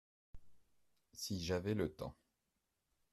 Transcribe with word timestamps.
Si 1.13 1.39
j’avais 1.45 1.75
le 1.75 1.93
temps. 1.93 2.15